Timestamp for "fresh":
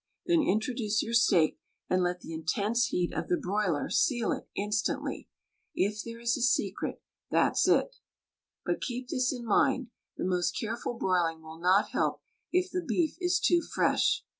13.61-14.23